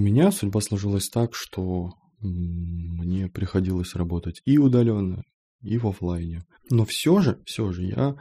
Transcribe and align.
У 0.00 0.02
меня 0.02 0.32
судьба 0.32 0.62
сложилась 0.62 1.10
так, 1.10 1.34
что 1.34 1.92
мне 2.22 3.28
приходилось 3.28 3.94
работать 3.94 4.40
и 4.46 4.56
удаленно, 4.56 5.24
и 5.60 5.76
в 5.76 5.86
офлайне. 5.86 6.42
Но 6.70 6.86
все 6.86 7.20
же, 7.20 7.42
все 7.44 7.70
же 7.70 7.84
я 7.84 8.16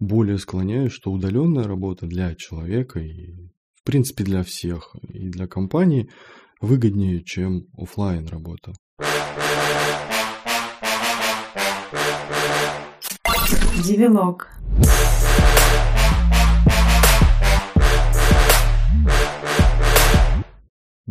более 0.00 0.38
склоняюсь, 0.38 0.90
что 0.90 1.12
удаленная 1.12 1.62
работа 1.62 2.08
для 2.08 2.34
человека 2.34 2.98
и, 2.98 3.30
в 3.74 3.84
принципе, 3.84 4.24
для 4.24 4.42
всех, 4.42 4.96
и 5.08 5.28
для 5.28 5.46
компании 5.46 6.10
выгоднее, 6.60 7.22
чем 7.22 7.68
офлайн 7.78 8.26
работа. 8.26 8.72
Девилог. 13.84 14.48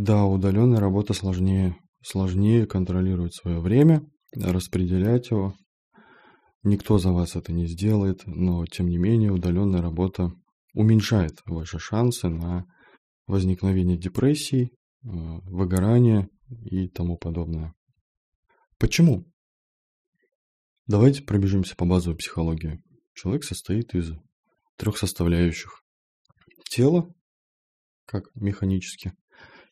Да, 0.01 0.23
удаленная 0.23 0.79
работа 0.79 1.13
сложнее. 1.13 1.75
Сложнее 2.01 2.65
контролировать 2.65 3.35
свое 3.35 3.59
время, 3.59 4.01
распределять 4.33 5.29
его. 5.29 5.55
Никто 6.63 6.97
за 6.99 7.11
вас 7.11 7.35
это 7.35 7.51
не 7.51 7.67
сделает, 7.67 8.21
но 8.25 8.65
тем 8.65 8.87
не 8.87 8.97
менее 8.97 9.33
удаленная 9.33 9.81
работа 9.81 10.31
уменьшает 10.73 11.41
ваши 11.45 11.79
шансы 11.79 12.29
на 12.29 12.65
возникновение 13.27 13.97
депрессий, 13.97 14.67
э, 14.67 14.69
выгорания 15.03 16.29
и 16.47 16.87
тому 16.87 17.17
подобное. 17.17 17.73
Почему? 18.77 19.25
Давайте 20.87 21.23
пробежимся 21.23 21.75
по 21.75 21.83
базовой 21.83 22.15
психологии. 22.15 22.81
Человек 23.15 23.43
состоит 23.43 23.93
из 23.93 24.13
трех 24.77 24.97
составляющих. 24.97 25.83
Тело, 26.69 27.13
как 28.05 28.33
механический 28.33 29.11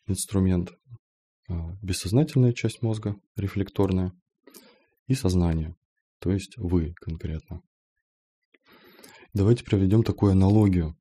инструмент, 0.08 0.72
а, 1.50 1.74
бессознательная 1.82 2.54
часть 2.54 2.82
мозга, 2.82 3.16
рефлекторная, 3.36 4.14
и 5.08 5.14
сознание, 5.14 5.76
то 6.20 6.32
есть 6.32 6.58
вы 6.58 6.94
конкретно. 6.96 7.62
Давайте 9.34 9.64
проведем 9.64 10.04
такую 10.04 10.34
аналогию. 10.34 10.98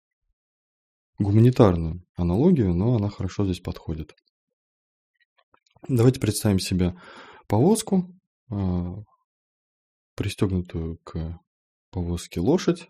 Гуманитарную 1.18 2.04
аналогию, 2.14 2.74
но 2.74 2.94
она 2.94 3.08
хорошо 3.08 3.44
здесь 3.44 3.60
подходит. 3.60 4.14
Давайте 5.88 6.20
представим 6.20 6.58
себе 6.58 6.94
повозку, 7.48 8.12
а, 8.50 8.96
пристегнутую 10.14 10.98
к 10.98 11.38
повозке 11.90 12.40
лошадь 12.40 12.88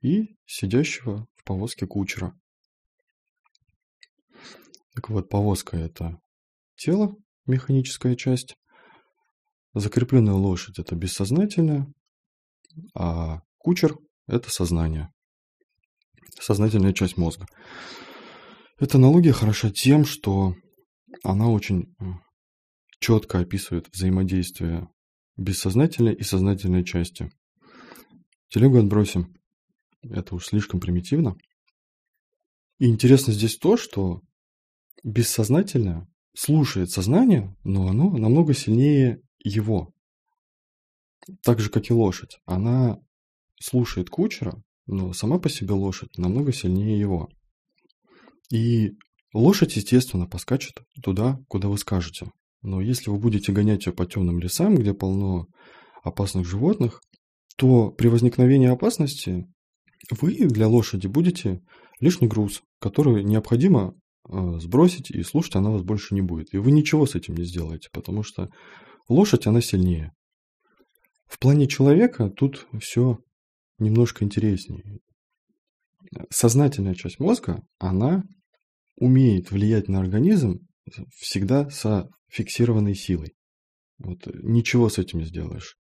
и 0.00 0.36
сидящего 0.46 1.26
в 1.36 1.44
повозке 1.44 1.86
кучера. 1.86 2.38
Так 4.98 5.10
вот, 5.10 5.28
повозка– 5.28 5.76
это 5.78 6.20
тело, 6.74 7.14
механическая 7.46 8.16
часть. 8.16 8.56
Закрепленная 9.72 10.34
лошадь– 10.34 10.78
это 10.80 10.96
бессознательная, 10.96 11.86
а 12.96 13.42
кучер– 13.58 13.96
это 14.26 14.50
сознание, 14.50 15.12
сознательная 16.40 16.92
часть 16.94 17.16
мозга. 17.16 17.46
Эта 18.80 18.98
аналогия 18.98 19.30
хороша 19.30 19.70
тем, 19.70 20.04
что 20.04 20.56
она 21.22 21.48
очень 21.48 21.94
э, 22.00 22.04
четко 22.98 23.38
описывает 23.38 23.86
взаимодействие 23.92 24.88
бессознательной 25.36 26.14
и 26.14 26.24
сознательной 26.24 26.84
части. 26.84 27.30
Телегу 28.48 28.78
отбросим. 28.78 29.32
Это 30.02 30.34
уж 30.34 30.46
слишком 30.46 30.80
примитивно. 30.80 31.36
И 32.80 32.86
интересно 32.88 33.32
здесь 33.32 33.58
то, 33.58 33.76
что 33.76 34.22
бессознательное 35.02 36.08
слушает 36.34 36.90
сознание, 36.90 37.54
но 37.64 37.88
оно 37.88 38.10
намного 38.16 38.54
сильнее 38.54 39.20
его. 39.38 39.92
Так 41.42 41.60
же, 41.60 41.70
как 41.70 41.90
и 41.90 41.92
лошадь. 41.92 42.38
Она 42.46 42.98
слушает 43.60 44.08
кучера, 44.08 44.62
но 44.86 45.12
сама 45.12 45.38
по 45.38 45.48
себе 45.48 45.74
лошадь 45.74 46.16
намного 46.16 46.52
сильнее 46.52 46.98
его. 46.98 47.28
И 48.50 48.92
лошадь, 49.32 49.76
естественно, 49.76 50.26
поскачет 50.26 50.82
туда, 51.02 51.38
куда 51.48 51.68
вы 51.68 51.76
скажете. 51.76 52.30
Но 52.62 52.80
если 52.80 53.10
вы 53.10 53.18
будете 53.18 53.52
гонять 53.52 53.86
ее 53.86 53.92
по 53.92 54.06
темным 54.06 54.38
лесам, 54.38 54.76
где 54.76 54.94
полно 54.94 55.46
опасных 56.02 56.46
животных, 56.46 57.02
то 57.56 57.90
при 57.90 58.08
возникновении 58.08 58.68
опасности 58.68 59.46
вы 60.10 60.36
для 60.46 60.68
лошади 60.68 61.06
будете 61.06 61.60
лишний 62.00 62.28
груз, 62.28 62.62
который 62.78 63.24
необходимо 63.24 63.94
сбросить, 64.28 65.10
и 65.10 65.22
слушать 65.22 65.56
она 65.56 65.70
вас 65.70 65.82
больше 65.82 66.14
не 66.14 66.22
будет. 66.22 66.52
И 66.52 66.58
вы 66.58 66.70
ничего 66.70 67.06
с 67.06 67.14
этим 67.14 67.34
не 67.34 67.44
сделаете, 67.44 67.88
потому 67.92 68.22
что 68.22 68.50
лошадь, 69.08 69.46
она 69.46 69.60
сильнее. 69.60 70.12
В 71.26 71.38
плане 71.38 71.66
человека 71.66 72.30
тут 72.30 72.66
все 72.80 73.18
немножко 73.78 74.24
интереснее. 74.24 74.98
Сознательная 76.30 76.94
часть 76.94 77.20
мозга, 77.20 77.62
она 77.78 78.24
умеет 78.96 79.50
влиять 79.50 79.88
на 79.88 80.00
организм 80.00 80.60
всегда 81.16 81.68
со 81.70 82.08
фиксированной 82.28 82.94
силой. 82.94 83.34
Вот, 83.98 84.26
ничего 84.26 84.88
с 84.88 84.98
этим 84.98 85.20
не 85.20 85.24
сделаешь. 85.24 85.76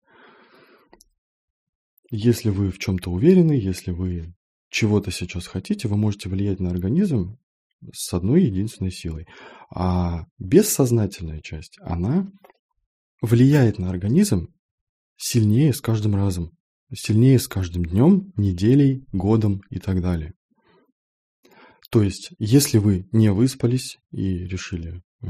Если 2.10 2.50
вы 2.50 2.72
в 2.72 2.80
чем-то 2.80 3.12
уверены, 3.12 3.54
если 3.54 3.92
вы 3.92 4.34
чего-то 4.70 5.12
сейчас 5.12 5.48
хотите, 5.48 5.88
вы 5.88 5.98
можете 5.98 6.30
влиять 6.30 6.60
на 6.60 6.70
организм 6.70 7.38
с 7.94 8.14
одной 8.14 8.44
единственной 8.44 8.92
силой. 8.92 9.26
А 9.74 10.26
бессознательная 10.40 11.42
часть, 11.42 11.78
она 11.82 12.28
влияет 13.22 13.80
на 13.80 13.90
организм 13.90 14.54
сильнее 15.18 15.74
с 15.74 15.82
каждым 15.82 16.16
разом, 16.16 16.52
сильнее 16.94 17.40
с 17.40 17.48
каждым 17.48 17.86
днем, 17.86 18.32
неделей, 18.36 19.06
годом 19.12 19.62
и 19.70 19.80
так 19.80 20.02
далее. 20.02 20.34
То 21.90 22.04
есть, 22.04 22.32
если 22.38 22.78
вы 22.80 23.08
не 23.12 23.32
выспались 23.32 23.98
и 24.12 24.46
решили 24.46 25.02
э, 25.22 25.30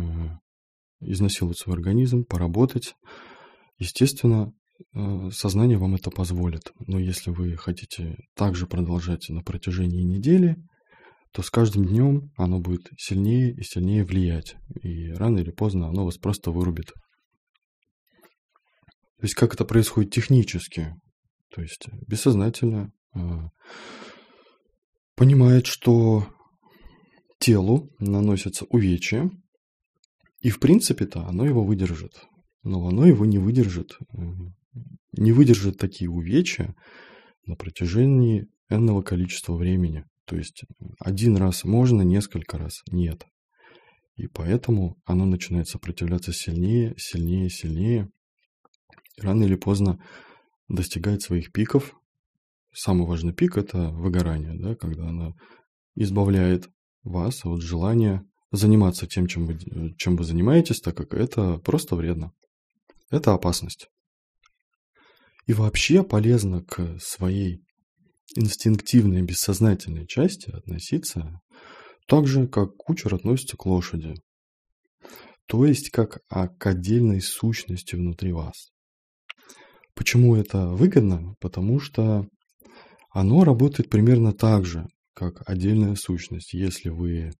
изнасиловать 1.02 1.60
свой 1.60 1.76
организм, 1.76 2.26
поработать, 2.26 2.96
естественно, 3.78 4.54
э, 4.94 5.30
сознание 5.32 5.78
вам 5.78 5.96
это 5.96 6.10
позволит. 6.10 6.72
Но 6.80 6.98
если 6.98 7.30
вы 7.30 7.56
хотите 7.58 8.18
также 8.36 8.66
продолжать 8.66 9.30
на 9.30 9.44
протяжении 9.44 10.02
недели, 10.02 10.58
то 11.32 11.42
с 11.42 11.50
каждым 11.50 11.86
днем 11.86 12.32
оно 12.38 12.60
будет 12.60 12.90
сильнее 12.98 13.54
и 13.54 13.64
сильнее 13.64 14.04
влиять. 14.04 14.56
И 14.82 15.12
рано 15.12 15.40
или 15.40 15.52
поздно 15.52 15.88
оно 15.88 16.06
вас 16.06 16.18
просто 16.18 16.52
вырубит. 16.52 16.88
То 19.18 19.24
есть 19.24 19.36
как 19.36 19.54
это 19.54 19.66
происходит 19.66 20.12
технически? 20.12 20.96
То 21.54 21.62
есть 21.62 21.88
бессознательно 22.08 22.92
э, 23.16 23.20
понимает, 25.16 25.66
что 25.66 26.28
телу 27.40 27.90
наносятся 28.00 28.66
увечья, 28.66 29.30
и 30.42 30.50
в 30.50 30.60
принципе-то 30.60 31.26
оно 31.26 31.46
его 31.46 31.64
выдержит. 31.64 32.12
Но 32.64 32.88
оно 32.88 33.06
его 33.06 33.26
не 33.26 33.40
выдержит. 33.40 33.98
Не 35.14 35.32
выдержит 35.32 35.78
такие 35.78 36.10
увечья 36.10 36.76
на 37.46 37.56
протяжении 37.56 38.48
энного 38.70 39.02
количества 39.02 39.56
времени. 39.56 40.06
То 40.28 40.36
есть 40.36 40.66
один 41.00 41.38
раз 41.38 41.64
можно, 41.64 42.02
несколько 42.02 42.58
раз 42.58 42.84
нет. 42.92 43.26
И 44.18 44.28
поэтому 44.28 44.98
оно 45.06 45.26
начинает 45.26 45.70
сопротивляться 45.70 46.34
сильнее, 46.34 46.94
сильнее, 46.98 47.50
сильнее. 47.50 48.10
И 49.16 49.22
рано 49.22 49.46
или 49.46 49.56
поздно 49.56 50.04
достигает 50.68 51.22
своих 51.22 51.54
пиков. 51.54 51.96
Самый 52.74 53.08
важный 53.08 53.34
пик– 53.34 53.56
это 53.58 53.90
выгорание, 53.90 54.54
да, 54.54 54.76
когда 54.76 55.08
оно 55.08 55.34
избавляет 55.96 56.70
вас 57.04 57.46
от 57.46 57.62
желания 57.62 58.26
заниматься 58.52 59.08
тем, 59.08 59.28
чем 59.28 59.46
вы, 59.46 59.96
чем 59.98 60.18
вы 60.18 60.26
занимаетесь, 60.26 60.82
так 60.82 60.98
как 60.98 61.14
это 61.14 61.58
просто 61.60 61.96
вредно. 61.96 62.34
Это 63.10 63.34
опасность. 63.34 63.88
И 65.46 65.54
вообще 65.54 66.04
полезно 66.04 66.64
к 66.64 67.00
своей 67.00 67.64
инстинктивной, 68.36 69.22
бессознательной 69.22 70.08
части 70.08 70.50
относиться 70.50 71.40
так 72.08 72.28
же, 72.28 72.48
как 72.48 72.76
кучер 72.76 73.14
относится 73.14 73.58
к 73.58 73.66
лошади. 73.66 74.16
То 75.48 75.66
есть, 75.66 75.90
как 75.92 76.20
к 76.28 76.66
отдельной 76.66 77.22
сущности 77.22 77.96
внутри 77.96 78.32
вас. 78.32 78.70
Почему 79.96 80.36
это 80.36 80.68
выгодно? 80.68 81.36
Потому 81.40 81.80
что 81.80 82.28
оно 83.10 83.44
работает 83.44 83.90
примерно 83.90 84.34
так 84.34 84.66
же, 84.66 84.88
как 85.14 85.50
отдельная 85.50 85.96
сущность. 85.96 86.54
Если 86.54 86.90
вы 86.90 87.32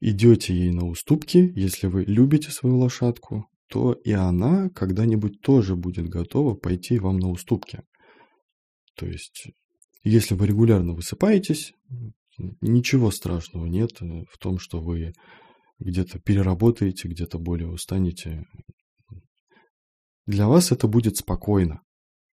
идете 0.00 0.54
ей 0.54 0.70
на 0.70 0.86
уступки, 0.86 1.52
если 1.56 1.86
вы 1.88 2.04
любите 2.04 2.50
свою 2.50 2.78
лошадку, 2.78 3.46
то 3.68 3.92
и 3.92 4.12
она 4.12 4.70
когда-нибудь 4.70 5.40
тоже 5.42 5.74
будет 5.74 6.08
готова 6.08 6.54
пойти 6.54 6.98
вам 6.98 7.18
на 7.18 7.30
уступки. 7.30 7.82
То 8.94 9.06
есть, 9.06 9.48
если 10.02 10.34
вы 10.34 10.46
регулярно 10.46 10.92
высыпаетесь, 10.92 11.72
ничего 12.60 13.10
страшного 13.10 13.66
нет 13.66 14.00
в 14.00 14.38
том, 14.38 14.58
что 14.58 14.80
вы 14.80 15.12
где-то 15.78 16.18
переработаете, 16.20 17.08
где-то 17.08 17.38
более 17.38 17.68
устанете. 17.68 18.44
Для 20.26 20.46
вас 20.46 20.72
это 20.72 20.88
будет 20.88 21.16
спокойно, 21.16 21.80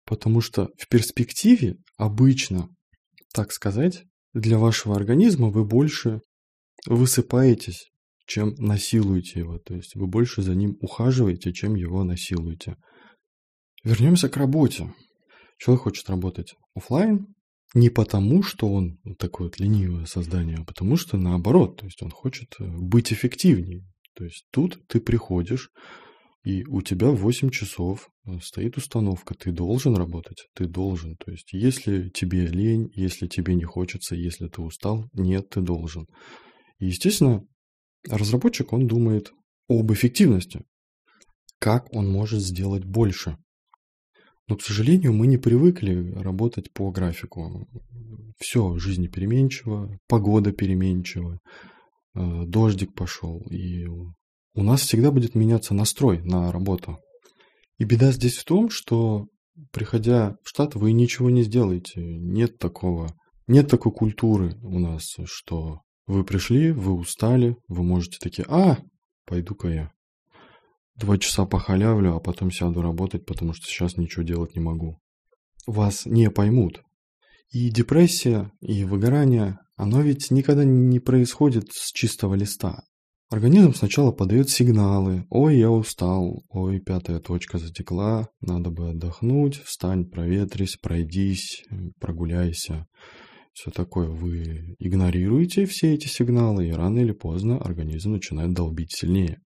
потому 0.05 0.41
что 0.41 0.69
в 0.77 0.87
перспективе 0.87 1.77
обычно, 1.97 2.69
так 3.33 3.51
сказать, 3.51 4.03
для 4.33 4.57
вашего 4.57 4.95
организма 4.95 5.49
вы 5.49 5.65
больше 5.65 6.19
высыпаетесь, 6.87 7.89
чем 8.27 8.53
насилуете 8.57 9.39
его. 9.39 9.59
То 9.59 9.75
есть 9.75 9.95
вы 9.95 10.07
больше 10.07 10.41
за 10.41 10.55
ним 10.55 10.75
ухаживаете, 10.81 11.53
чем 11.53 11.75
его 11.75 12.03
насилуете. 12.03 12.75
Вернемся 13.83 14.29
к 14.29 14.37
работе. 14.37 14.93
Человек 15.57 15.83
хочет 15.83 16.09
работать 16.09 16.55
офлайн 16.73 17.27
не 17.75 17.89
потому, 17.89 18.41
что 18.41 18.71
он 18.71 18.97
такое 19.19 19.47
вот 19.47 19.59
ленивое 19.59 20.05
создание, 20.05 20.57
а 20.59 20.63
потому 20.63 20.95
что 20.95 21.17
наоборот, 21.17 21.77
то 21.77 21.85
есть 21.85 22.01
он 22.01 22.09
хочет 22.09 22.55
э, 22.57 22.65
быть 22.65 23.11
эффективнее. 23.11 23.85
То 24.15 24.23
есть 24.23 24.47
тут 24.51 24.79
ты 24.87 25.01
приходишь, 25.01 25.69
и 26.45 26.63
у 26.65 26.81
тебя 26.81 27.09
8 27.09 27.49
часов 27.49 28.07
э, 28.25 28.39
стоит 28.41 28.77
установка, 28.77 29.35
ты 29.35 29.51
должен 29.51 29.93
работать, 29.97 30.47
ты 30.55 30.67
должен. 30.67 31.17
То 31.17 31.31
есть 31.31 31.51
если 31.51 32.09
тебе 32.09 32.47
лень, 32.47 32.89
если 32.95 33.27
тебе 33.27 33.55
не 33.55 33.65
хочется, 33.65 34.15
если 34.15 34.47
ты 34.47 34.61
устал, 34.61 35.09
нет, 35.11 35.49
ты 35.49 35.59
должен. 35.59 36.07
И, 36.79 36.85
естественно, 36.85 37.45
разработчик, 38.09 38.71
он 38.71 38.87
думает 38.87 39.33
об 39.67 39.91
эффективности. 39.91 40.63
Как 41.59 41.93
он 41.93 42.09
может 42.09 42.41
сделать 42.41 42.85
больше? 42.85 43.37
Но, 44.47 44.57
к 44.57 44.61
сожалению, 44.61 45.13
мы 45.13 45.27
не 45.27 45.37
привыкли 45.37 46.11
работать 46.13 46.71
по 46.71 46.91
графику. 46.91 47.67
Все 48.37 48.67
в 48.69 48.79
жизни 48.79 49.07
переменчиво, 49.07 49.97
погода 50.07 50.51
переменчива, 50.51 51.39
э, 52.13 52.43
дождик 52.45 52.93
пошел, 52.93 53.41
и 53.49 53.85
у 53.85 54.63
нас 54.63 54.81
всегда 54.81 55.11
будет 55.11 55.35
меняться 55.35 55.73
настрой 55.73 56.21
на 56.21 56.51
работу. 56.51 56.97
И 57.79 57.85
беда 57.85 58.11
здесь 58.11 58.37
в 58.37 58.45
том, 58.45 58.69
что 58.69 59.27
приходя 59.71 60.35
в 60.43 60.49
штат, 60.49 60.75
вы 60.75 60.91
ничего 60.91 61.29
не 61.29 61.43
сделаете. 61.43 62.01
Нет 62.01 62.59
такого, 62.59 63.15
нет 63.47 63.69
такой 63.69 63.91
культуры 63.91 64.55
у 64.61 64.79
нас, 64.79 65.15
что 65.25 65.81
вы 66.05 66.23
пришли, 66.23 66.71
вы 66.71 66.93
устали, 66.93 67.57
вы 67.67 67.83
можете 67.83 68.19
такие, 68.19 68.45
а, 68.47 68.77
пойду-ка 69.25 69.69
я 69.69 69.94
два 70.95 71.17
часа 71.17 71.45
похалявлю, 71.45 72.15
а 72.15 72.19
потом 72.19 72.51
сяду 72.51 72.81
работать, 72.81 73.25
потому 73.25 73.53
что 73.53 73.67
сейчас 73.67 73.97
ничего 73.97 74.23
делать 74.23 74.55
не 74.55 74.61
могу. 74.61 74.99
Вас 75.67 76.05
не 76.05 76.29
поймут. 76.29 76.81
И 77.51 77.69
депрессия, 77.69 78.51
и 78.61 78.83
выгорание, 78.83 79.59
оно 79.75 80.01
ведь 80.01 80.31
никогда 80.31 80.63
не 80.63 80.99
происходит 80.99 81.71
с 81.71 81.91
чистого 81.91 82.35
листа. 82.35 82.83
Организм 83.29 83.73
сначала 83.73 84.11
подает 84.11 84.49
сигналы 84.49 85.25
«Ой, 85.29 85.57
я 85.57 85.71
устал», 85.71 86.43
«Ой, 86.49 86.79
пятая 86.79 87.19
точка 87.19 87.57
затекла», 87.57 88.29
«Надо 88.39 88.69
бы 88.69 88.89
отдохнуть», 88.89 89.61
«Встань, 89.63 90.05
проветрись», 90.05 90.77
«Пройдись», 90.77 91.63
«Прогуляйся». 91.99 92.87
Все 93.51 93.71
такое 93.71 94.09
вы 94.09 94.75
игнорируете 94.79 95.65
все 95.65 95.93
эти 95.93 96.07
сигналы, 96.07 96.67
и 96.67 96.73
рано 96.73 96.99
или 96.99 97.13
поздно 97.13 97.57
организм 97.57 98.11
начинает 98.11 98.53
долбить 98.53 98.93
сильнее. 98.93 99.39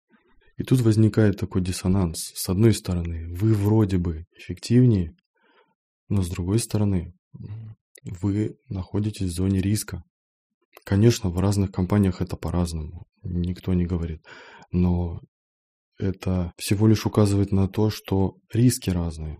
И 0.57 0.63
тут 0.63 0.81
возникает 0.81 1.37
такой 1.37 1.61
диссонанс. 1.61 2.31
С 2.35 2.49
одной 2.49 2.73
стороны, 2.73 3.33
вы 3.35 3.53
вроде 3.53 3.97
бы 3.97 4.25
эффективнее, 4.35 5.15
но 6.09 6.23
с 6.23 6.29
другой 6.29 6.59
стороны, 6.59 7.13
вы 8.03 8.57
находитесь 8.67 9.27
в 9.27 9.35
зоне 9.35 9.61
риска. 9.61 10.03
Конечно, 10.83 11.29
в 11.29 11.39
разных 11.39 11.71
компаниях 11.71 12.21
это 12.21 12.37
по-разному, 12.37 13.05
никто 13.21 13.73
не 13.73 13.85
говорит. 13.85 14.25
Но 14.71 15.21
это 15.99 16.53
всего 16.57 16.87
лишь 16.87 17.05
указывает 17.05 17.51
на 17.51 17.67
то, 17.67 17.89
что 17.89 18.35
риски 18.51 18.89
разные. 18.89 19.37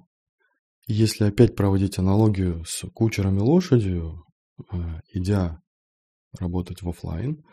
Если 0.88 1.26
опять 1.26 1.56
проводить 1.56 1.98
аналогию 1.98 2.64
с 2.66 2.88
кучером 2.94 3.38
и 3.38 3.42
лошадью, 3.42 4.24
э, 4.72 5.00
идя 5.14 5.60
работать 6.40 6.82
в 6.82 6.90
офлайн, 6.90 7.44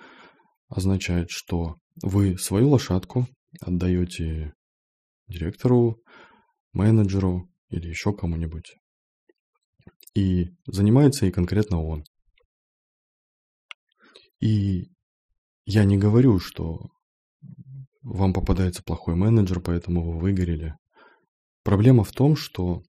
означает, 0.69 1.31
что 1.31 1.77
вы 2.03 2.39
свою 2.39 2.71
лошадку 2.71 3.27
отдаете 3.61 4.55
директору, 5.29 6.03
менеджеру 6.73 7.49
или 7.69 7.89
еще 7.89 8.13
кому-нибудь. 8.13 8.77
И 10.15 10.51
занимается 10.67 11.27
и 11.27 11.31
конкретно 11.31 11.83
он. 11.83 12.05
И 14.41 14.91
я 15.65 15.85
не 15.85 15.97
говорю, 15.97 16.39
что 16.39 16.91
вам 18.03 18.33
попадается 18.33 18.83
плохой 18.83 19.15
менеджер, 19.15 19.61
поэтому 19.61 20.05
вы 20.05 20.19
выгорели. 20.19 20.77
Проблема 21.63 22.05
в 22.05 22.13
том, 22.13 22.37
что 22.37 22.83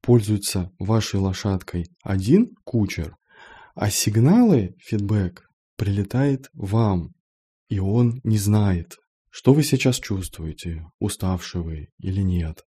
пользуется 0.00 0.72
вашей 0.78 1.20
лошадкой 1.20 1.86
один 2.02 2.54
кучер, 2.64 3.16
а 3.74 3.90
сигналы, 3.90 4.74
фидбэк 4.78 5.46
прилетает 5.76 6.48
вам, 6.54 7.14
и 7.68 7.78
он 7.78 8.20
не 8.24 8.38
знает, 8.38 8.96
что 9.30 9.52
вы 9.52 9.62
сейчас 9.62 9.98
чувствуете, 9.98 10.84
уставший 10.98 11.62
вы 11.62 11.88
или 11.98 12.20
нет? 12.20 12.64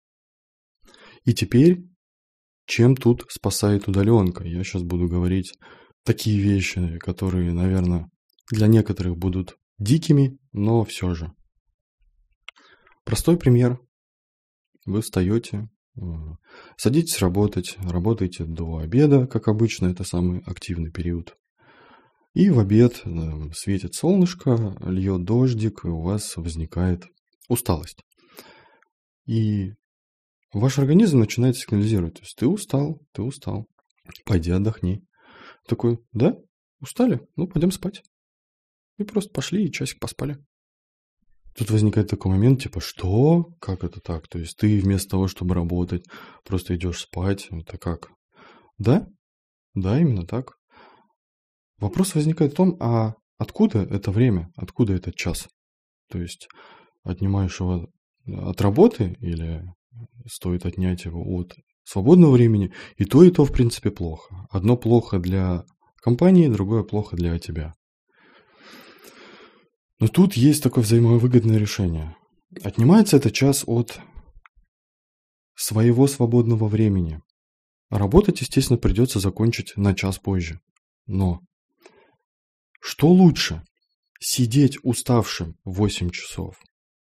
И 1.25 1.33
теперь, 1.33 1.83
чем 2.65 2.95
тут 2.95 3.25
спасает 3.29 3.87
удаленка? 3.87 4.43
Я 4.43 4.63
сейчас 4.63 4.83
буду 4.83 5.07
говорить 5.07 5.57
такие 6.03 6.39
вещи, 6.39 6.97
которые, 6.99 7.51
наверное, 7.51 8.09
для 8.49 8.67
некоторых 8.67 9.17
будут 9.17 9.57
дикими, 9.77 10.37
но 10.51 10.83
все 10.85 11.13
же. 11.13 11.33
Простой 13.03 13.37
пример. 13.37 13.79
Вы 14.85 15.01
встаете, 15.01 15.69
э, 15.95 16.01
садитесь 16.77 17.19
работать, 17.19 17.77
работаете 17.79 18.45
до 18.45 18.77
обеда, 18.77 19.27
как 19.27 19.47
обычно, 19.47 19.87
это 19.87 20.03
самый 20.03 20.39
активный 20.45 20.91
период. 20.91 21.37
И 22.33 22.49
в 22.49 22.59
обед 22.59 23.01
э, 23.03 23.51
светит 23.53 23.93
солнышко, 23.93 24.77
льет 24.85 25.23
дождик, 25.25 25.83
и 25.83 25.89
у 25.89 26.01
вас 26.01 26.37
возникает 26.37 27.05
усталость. 27.49 28.03
И 29.25 29.73
ваш 30.53 30.79
организм 30.79 31.19
начинает 31.19 31.57
сигнализировать. 31.57 32.15
То 32.15 32.21
есть 32.21 32.35
ты 32.37 32.47
устал, 32.47 33.01
ты 33.11 33.21
устал, 33.21 33.67
пойди 34.25 34.51
отдохни. 34.51 35.03
Такой, 35.67 35.99
да, 36.13 36.37
устали? 36.79 37.19
Ну, 37.35 37.47
пойдем 37.47 37.71
спать. 37.71 38.01
И 38.97 39.03
просто 39.03 39.31
пошли 39.31 39.65
и 39.65 39.71
часик 39.71 39.99
поспали. 39.99 40.37
Тут 41.55 41.69
возникает 41.69 42.09
такой 42.09 42.31
момент, 42.31 42.63
типа, 42.63 42.79
что? 42.79 43.53
Как 43.59 43.83
это 43.83 44.00
так? 44.00 44.29
То 44.29 44.39
есть 44.39 44.55
ты 44.57 44.79
вместо 44.79 45.09
того, 45.09 45.27
чтобы 45.27 45.53
работать, 45.53 46.05
просто 46.45 46.75
идешь 46.75 47.01
спать. 47.01 47.47
Это 47.51 47.77
как? 47.77 48.09
Да? 48.77 49.07
Да, 49.73 50.00
именно 50.00 50.25
так. 50.25 50.61
Вопрос 51.81 52.13
возникает 52.13 52.53
в 52.53 52.55
том, 52.55 52.77
а 52.79 53.15
откуда 53.39 53.79
это 53.79 54.11
время, 54.11 54.51
откуда 54.55 54.93
этот 54.93 55.15
час? 55.15 55.50
То 56.09 56.21
есть 56.21 56.47
отнимаешь 57.03 57.59
его 57.59 57.88
от 58.27 58.61
работы 58.61 59.17
или 59.19 59.63
стоит 60.27 60.67
отнять 60.67 61.05
его 61.05 61.23
от 61.35 61.55
свободного 61.83 62.33
времени, 62.33 62.71
и 62.97 63.05
то, 63.05 63.23
и 63.23 63.31
то, 63.31 63.45
в 63.45 63.51
принципе, 63.51 63.89
плохо. 63.89 64.47
Одно 64.51 64.77
плохо 64.77 65.17
для 65.17 65.65
компании, 66.03 66.47
другое 66.47 66.83
плохо 66.83 67.15
для 67.15 67.38
тебя. 67.39 67.73
Но 70.00 70.07
тут 70.07 70.33
есть 70.33 70.61
такое 70.61 70.83
взаимовыгодное 70.83 71.57
решение. 71.57 72.15
Отнимается 72.63 73.17
этот 73.17 73.33
час 73.33 73.63
от 73.65 74.00
своего 75.55 76.05
свободного 76.05 76.67
времени. 76.67 77.21
Работать, 77.89 78.41
естественно, 78.41 78.77
придется 78.77 79.19
закончить 79.19 79.73
на 79.75 79.95
час 79.95 80.19
позже. 80.19 80.59
Но 81.07 81.41
что 82.81 83.07
лучше? 83.09 83.63
Сидеть 84.19 84.77
уставшим 84.83 85.55
8 85.65 86.09
часов, 86.09 86.59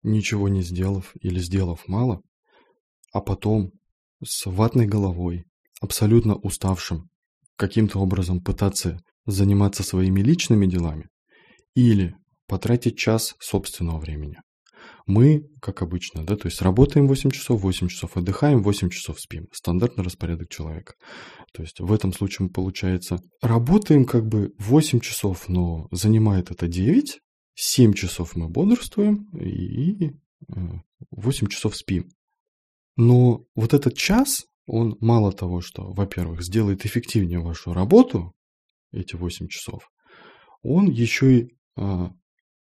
ничего 0.04 0.48
не 0.48 0.62
сделав 0.62 1.12
или 1.20 1.40
сделав 1.40 1.88
мало, 1.88 2.22
а 3.12 3.20
потом 3.20 3.72
с 4.24 4.46
ватной 4.46 4.86
головой, 4.86 5.46
абсолютно 5.82 6.36
уставшим, 6.36 7.10
каким-то 7.58 8.00
образом 8.00 8.42
пытаться 8.42 9.00
заниматься 9.26 9.84
своими 9.84 10.22
личными 10.22 10.68
делами 10.68 11.10
или 11.74 12.16
потратить 12.48 12.98
час 12.98 13.36
собственного 13.40 14.00
времени. 14.00 14.38
Мы, 15.06 15.48
как 15.62 15.84
обычно, 15.84 16.26
да, 16.26 16.36
то 16.36 16.48
есть 16.48 16.62
работаем 16.62 17.08
8 17.08 17.30
часов, 17.30 17.62
8 17.62 17.90
часов 17.90 18.18
отдыхаем, 18.18 18.64
8 18.64 18.90
часов 18.90 19.20
спим. 19.20 19.48
Стандартный 19.52 20.04
распорядок 20.04 20.50
человека. 20.50 20.96
То 21.54 21.62
есть 21.62 21.80
в 21.80 21.94
этом 21.94 22.12
случае 22.12 22.50
получается, 22.50 23.20
работаем 23.42 24.06
как 24.06 24.26
бы 24.26 24.54
8 24.58 25.00
часов, 25.02 25.48
но 25.48 25.88
занимает 25.92 26.50
это 26.50 26.68
9, 26.68 27.20
7 27.54 27.94
часов 27.94 28.36
мы 28.36 28.50
бодрствуем 28.50 29.30
и 29.38 30.12
8 31.12 31.46
э, 31.46 31.50
часов 31.50 31.76
спим. 31.76 32.10
Но 32.98 33.46
вот 33.56 33.74
этот 33.74 33.96
час, 33.96 34.46
он 34.66 34.98
мало 35.02 35.32
того, 35.32 35.62
что, 35.62 35.94
во-первых, 35.94 36.42
сделает 36.42 36.86
эффективнее 36.86 37.40
вашу 37.40 37.74
работу, 37.74 38.34
эти 38.92 39.16
8 39.16 39.48
часов, 39.50 39.92
он 40.64 40.90
еще 40.90 41.40
и 41.40 41.56
а, 41.78 42.12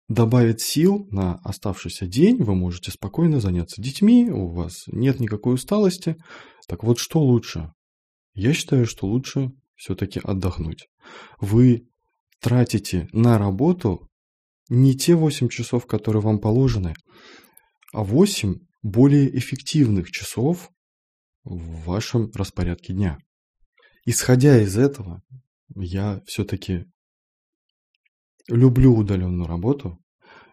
добавит 0.07 0.61
сил 0.61 1.07
на 1.11 1.35
оставшийся 1.43 2.07
день, 2.07 2.41
вы 2.41 2.55
можете 2.55 2.91
спокойно 2.91 3.39
заняться 3.39 3.81
детьми, 3.81 4.29
у 4.29 4.49
вас 4.49 4.83
нет 4.87 5.19
никакой 5.19 5.55
усталости. 5.55 6.15
Так 6.67 6.83
вот, 6.83 6.99
что 6.99 7.21
лучше? 7.21 7.71
Я 8.33 8.53
считаю, 8.53 8.85
что 8.85 9.07
лучше 9.07 9.51
все-таки 9.75 10.19
отдохнуть. 10.23 10.89
Вы 11.39 11.87
тратите 12.39 13.09
на 13.11 13.37
работу 13.37 14.09
не 14.69 14.95
те 14.95 15.15
8 15.15 15.49
часов, 15.49 15.85
которые 15.85 16.21
вам 16.21 16.39
положены, 16.39 16.93
а 17.93 18.03
8 18.03 18.55
более 18.83 19.35
эффективных 19.37 20.11
часов 20.11 20.69
в 21.43 21.85
вашем 21.85 22.31
распорядке 22.33 22.93
дня. 22.93 23.17
Исходя 24.05 24.61
из 24.61 24.77
этого, 24.77 25.21
я 25.75 26.21
все-таки 26.25 26.85
люблю 28.47 28.95
удаленную 28.95 29.47
работу. 29.47 29.99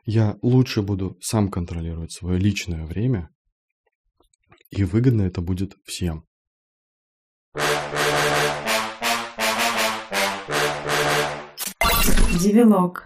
Я 0.05 0.37
лучше 0.43 0.83
буду 0.83 1.17
сам 1.21 1.51
контролировать 1.51 2.13
свое 2.13 2.39
личное 2.39 2.85
время, 2.85 3.31
и 4.71 4.85
выгодно 4.85 5.23
это 5.23 5.41
будет 5.41 5.77
всем. 5.85 6.25
Девилог. 12.41 13.05